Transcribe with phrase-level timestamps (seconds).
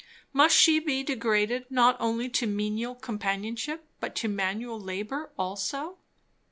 [0.33, 5.99] Must she be degraded not only to menial companionship but to manual labour also?